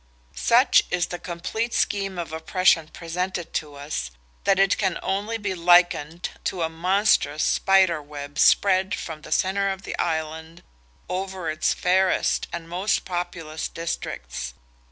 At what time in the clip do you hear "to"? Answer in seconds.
3.53-3.75, 6.45-6.63